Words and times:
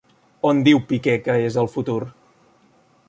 On 0.51 0.61
diu 0.67 0.79
Piqué 0.91 1.15
que 1.27 1.35
és 1.49 1.59
el 1.65 1.69
futur? 1.75 1.99